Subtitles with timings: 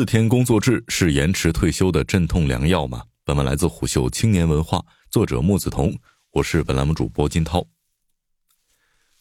[0.00, 3.02] 四天工作制是延迟退休的镇痛良药吗？
[3.22, 5.94] 本文来自虎嗅青年文化，作者木子彤，
[6.32, 7.62] 我是本栏目主播金涛。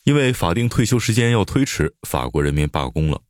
[0.06, 3.22] 因为法定退休时间要推迟，法国人民罢工了。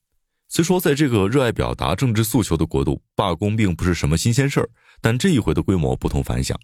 [0.47, 4.69] 虽说在这个热爱表达政治诉求的国度，罢工并不是什么新鲜事儿，
[5.01, 6.55] 但这一回的规模不同凡响。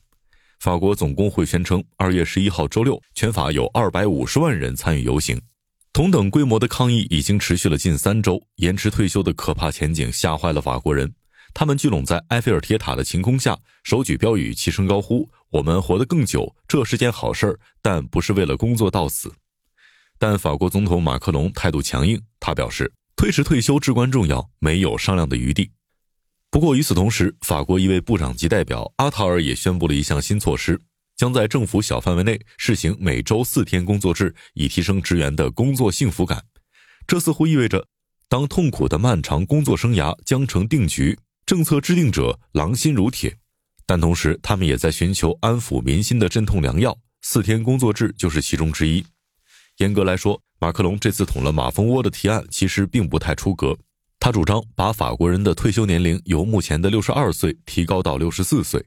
[0.60, 5.42] 法国总工会宣称，二月十一号周六，全法有二百五十万人参与游行。
[5.96, 11.10] 同等规模的抗议已经持续了近三周，延迟退休的可怕前景吓坏了法国人。
[11.54, 19.34] 他们聚拢在埃菲尔铁塔的晴空下，手举标语，齐声高呼：“我们活得更久，这是件好事儿，但不是为了工作到死。”
[20.20, 25.72] 但法国总统马克龙态度强硬，他表示推迟退休至关重要，没有商量的余地。
[26.52, 30.78] 不过与此同时，法国一位部长级代表阿塔尔也宣布了一项新措施。
[31.16, 36.44] 将在政府小范围内试行每周四天工作制，以提升职员的工作幸福感。
[37.08, 37.88] 这似乎意味着，
[38.28, 43.38] 当痛苦的漫长工作生涯将成定局，政策制定者狼心如铁。
[43.86, 46.98] 但同时，他们也在寻求安抚民心的镇痛良药。
[47.22, 49.06] 四天工作制就是其中之一。
[49.78, 53.78] 严格来说，马克龙这次捅了马蜂窝的提案其实并不太出格。
[54.20, 58.84] 他主张把法国人的退休年龄由目前的六十二岁提高到六十四岁。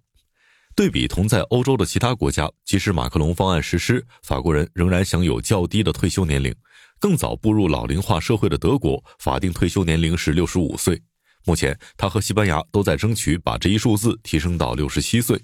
[0.78, 6.54] 对比同在欧洲的其他国家，即使马克龙方案实施，法国人仍然享有较低的退休年龄。
[7.00, 11.02] 更早步入老龄化社会的德国，法定退休年龄是六十五岁。
[11.44, 15.42] 目前，他和西班牙都在争取把这一数字提升到六十七岁。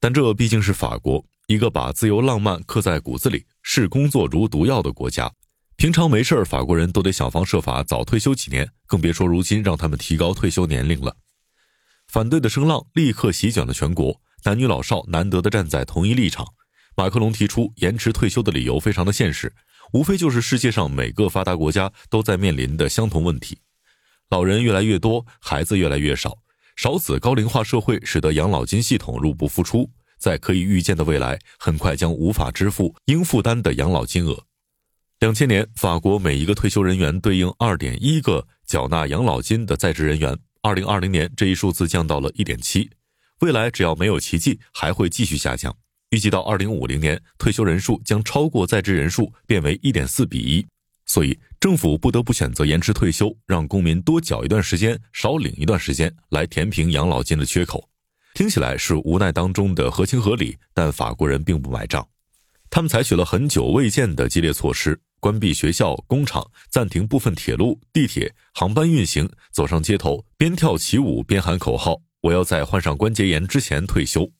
[0.00, 5.32] 但这毕竟是法国，一个把自由浪漫刻在骨子里、视工作如毒药的国家。
[5.76, 11.16] 平常没事儿，法国人都得想方设法早退休几年，更别说如今让他们提高退休年龄了。
[12.08, 14.20] 反对的声浪立刻席卷了全国。
[14.44, 16.46] 男女老少难得的站在同一立场。
[16.96, 19.52] 马克龙提出延迟退休的理由非常的现实，
[19.92, 23.58] 无非就是世界上每个发达国家都在面临的相同问题：
[24.30, 26.38] 老人越来越多，孩子越来越少，
[26.74, 34.44] 少子高龄化社会使得养老金系统入不敷出，在可以预见的未来，很快将无法支付应负担的养老金额。
[35.20, 40.36] 两千年，法国每一个退休人员对应二点一个缴纳养老金的在职人员。
[40.62, 42.90] 二零二零年，这一数字降到了一点七。
[43.40, 45.76] 未来只要没有奇迹，还会继续下降。
[46.10, 50.66] 预计到二零五零年，退休人数将超过在职人数，变为一点四比一。
[51.06, 57.88] 所以，政府不得不选择延迟退休，让公民多缴一段时间，少领一段时间，来填平养老金的缺口。
[58.34, 62.06] 听起来是无奈当中的合情合理，但法国人并不买账。
[62.70, 72.00] 他们采取了很久未见的激烈措施：关闭学校、工厂，暂停部分铁路、地铁航班运行，走上街头，边跳起舞边喊口号。
[72.28, 74.30] 我要在患上关节炎之前退休。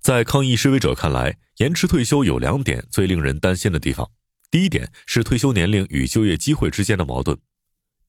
[0.00, 4.10] 在抗议示威者看来，延迟退休有两点最令人担心的地方。
[4.50, 7.38] 第一点是退休年龄与就业机会之间的矛盾。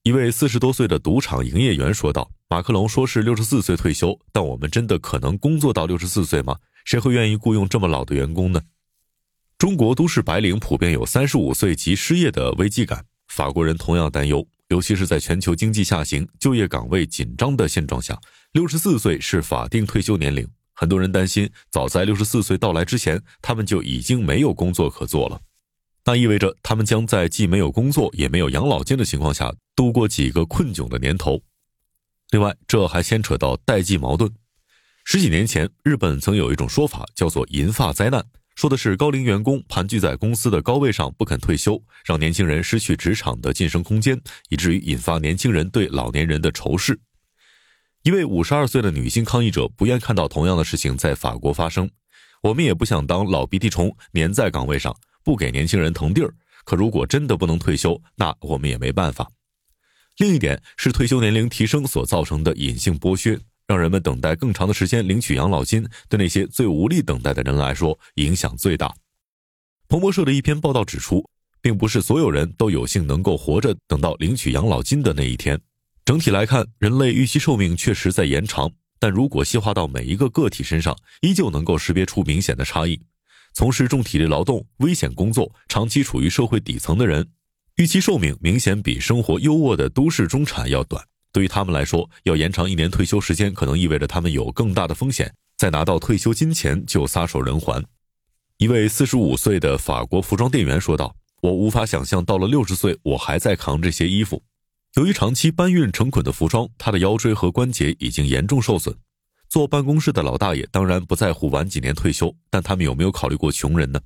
[0.04, 6.58] 一位四十多岁的赌场营业员说道：“马克龙说是六十四岁退休，但我们真的可能工作到六十四岁吗？
[6.86, 8.62] 谁会愿意雇佣这么老的员工呢？”
[9.60, 14.48] 中国都市白领普遍有三十五岁即失业的危机感，法国人同样担忧。
[14.70, 18.20] 尤其是在全球经济下行、就业岗位紧张的现状下，
[18.54, 20.48] 六十四岁是法定退休年龄。
[20.74, 25.40] 很多人担心，早在六十四岁到来之前，他们就已经没有工作可做了。
[26.06, 31.42] 那意味着他们将在既没有工作也没有养老金的情况下度过几个困窘的年头。
[32.32, 34.34] 另外，这还牵扯到代际矛盾。
[35.06, 38.26] 十几年前，日本曾有一种说法，叫做“银发灾难”。
[38.56, 44.20] 说的是高龄员工盘踞在公司的高位上不肯退休，让年轻人失去职场的晋升空间，
[44.50, 47.00] 以至于引发年轻人对老年人的仇视。
[48.04, 51.90] 一位五十二岁的女性抗议者不愿看到同样的事情在法国发生。
[52.42, 54.94] 我们也不想当老鼻涕虫，粘在岗位上
[55.24, 56.34] 不给年轻人腾地儿。
[56.66, 59.30] 可如果真的不能退休，那我们也没办法。
[60.18, 63.40] 另一点是退休年龄提升所造成的隐性剥削。
[63.68, 68.94] 让人们等待更长的时间领取养老金，对那些最无力等待的人来说影响最大。
[69.88, 71.24] 彭博社的一篇报道指出，
[71.62, 75.60] 并不是所有人都有幸能够活着等到领取养老金的那一天。
[76.04, 83.00] 整体来看，人类预期寿命确实在延长，但如果细化到每一个个体身上，依旧能够识别出明显的差异。
[83.54, 87.30] 从事重体力劳动、危险工作、长期处于社会底层的人，
[87.78, 91.06] 预期寿命明显比生活优渥的都市中产要短。
[91.34, 97.84] 对于他们来说，要延长一年退休时间，可能意味着他们有更大的风险，在拿到退休金前就撒手人寰。
[98.58, 104.44] 一位四十五岁的法国服装店员说道：“我无法想象到了六十岁，我还在扛这些衣服。
[104.94, 108.96] 由于长期搬运成捆的服装，他的腰椎和关节已经严重受损。
[109.50, 114.00] 坐办公室的老大爷当然不在乎晚几年退休，但他们有没有考虑过穷人呢？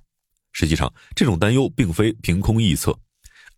[0.53, 2.97] 实际上，这种担忧并非凭空臆测。”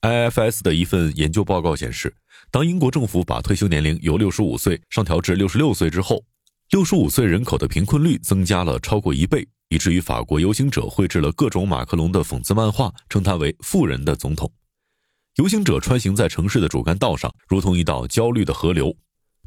[0.02, 2.12] IFS 的一份研究报告显示。
[2.52, 6.24] 当英国政府把退休年龄由六十五岁上调至六十六岁之后，
[6.72, 14.52] 六十五岁人口的贫困率增加了超过一倍，以至于法国游行者绘制了各种马克龙的讽刺漫画，称他为“富人的总统”。
[15.38, 18.96] 游行者穿行在城市的主干道上，如同一道焦虑的河流。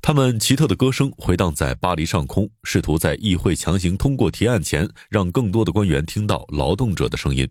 [0.00, 7.48] 他们奇特的歌声回荡在巴黎上空，试图在议会强行通过提案前，让更多的官员听到劳动者的声音。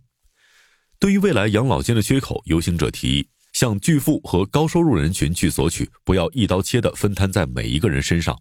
[0.98, 3.28] 对于未来养老金的缺口，游行者提议。
[3.62, 8.36] 向巨富和高收入人群去索取，不要一刀切的分摊在每一个人身上。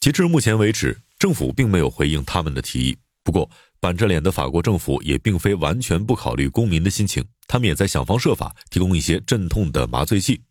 [0.00, 2.98] 截至目前为止，政府并没有回应他们的提议。
[3.24, 3.48] 不过，
[3.80, 10.42] 板着脸的法国政府也并非完全不考虑公民的心情，他们也在想方设法提供一些镇痛的麻醉剂。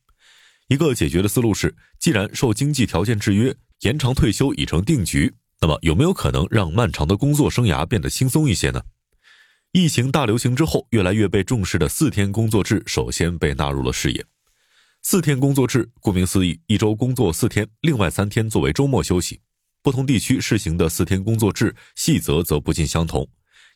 [0.70, 5.32] 一个解决的思路是，既然受经济条件制约，延长退休已成定局，
[5.62, 8.82] 那么有没有可能让漫长的工作生涯变得轻松一些呢？
[9.74, 14.26] 疫情大流行之后，越来越被重视的四天工作制首先被纳入了视野。
[15.04, 19.42] 四天工作制，顾名思义，一周工作四天，另外三天作为周末休息。
[19.84, 23.28] 不同地区试行的四天工作制细则则不尽相同，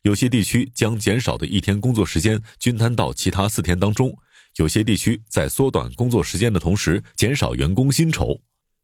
[0.02, 4.16] 有些地区将减少的一天工作时间均摊到其他四天当中，
[4.56, 8.40] 有些地区在缩短工作时间的同时减少员工薪酬，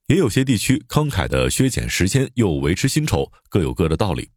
[0.07, 4.29] 也有些地区慷慨的削减时间又维持薪酬，各有各的道理。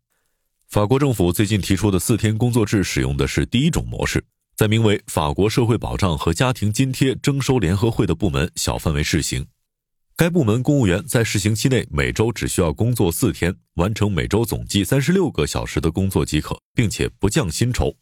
[0.72, 4.24] 法国政府最近提出的四天工作制使用的是第一种模式，
[4.56, 9.46] 在名为“法国社会保障和家庭津贴征收联合会”的部门小范围试行。
[10.16, 17.94] 该部门公务员在试行期内每周只需要工作四天，完成每周总计三十六个小时的工作即可，并且不降薪酬。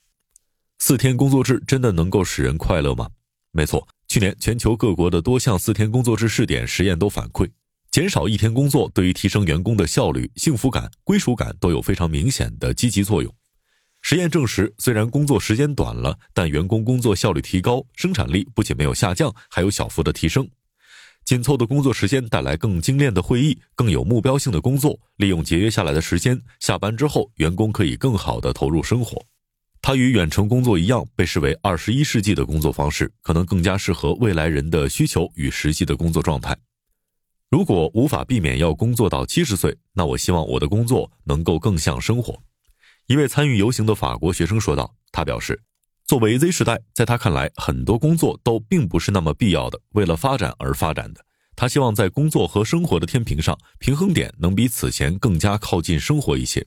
[0.78, 3.10] 四天工作制真的能够使人快乐吗？
[3.52, 7.50] 没错，去年全球各国的多项四天工作制试点实验都反馈。
[7.92, 13.34] 减少一天工作对于提升员工的效率、幸福感、归属感都有非常明显的积极作用。
[14.02, 20.48] 实验证实，虽然工作时间短了，但员工工作效率提高，生产力不仅没有下降，还有小幅的提升。
[21.26, 24.98] 紧凑的工作时间带来更精炼的会议、更有目标性的工作。
[25.18, 29.20] 利用节约下来的时间，下班之后，员工可以更好的投入生活。
[29.82, 36.56] 它与远程工作一样，被视为二十一世纪的工作方式，可能更加适合未来人的需求与实际的工作状态。
[37.50, 42.40] 如果无法避免要工作到七十岁，那我希望我的工作能够更像生活。
[43.08, 45.60] 一位参与游行的法国学生说道：“他表示，
[46.06, 51.26] 作为 Z 时代，在他看来，很多工作都并不是那么必要的，为了发展而发展的。
[51.56, 56.64] 他希望在工作和生活的天平上，平衡点能比此前更加靠近生活一些。”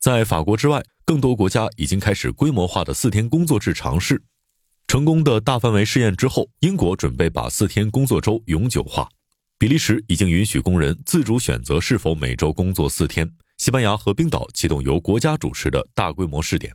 [0.00, 4.22] 在法国之外，更多国家已经开始规模化的四天工作制尝试。
[4.86, 9.06] 成功的大范围试验之后，英国准备把四天工作周永久化。
[9.58, 13.28] 比利时已经允许工人自主选择是否每周工作四天。
[13.56, 16.72] 西班牙和冰岛启动由国家主持的大规模试点。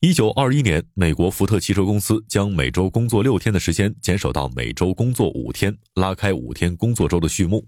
[0.00, 7.66] 一九二一年，美国福特汽车公司将每周工作六天的时间减少到每周工作五天，拉开五天工作周的序幕。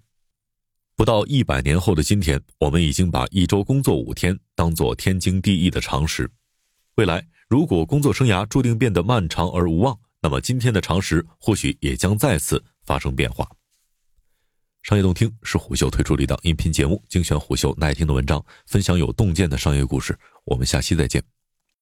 [0.97, 6.31] 不到一百年后的今天，我们已经把一周工作五天当做天经地义的常识。
[6.95, 13.47] 未来，如果工作生涯注定变得漫长而无望，那么今天的常识或许也将再次发生变化。
[14.89, 20.19] 商业洞听是虎嗅推出的一档音频节目，精选虎嗅耐听的文章，分享有洞见的商业故事。
[20.47, 21.23] 我们下期再见。